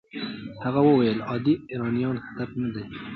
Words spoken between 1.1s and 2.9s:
عادي ایرانیان هدف نه دي.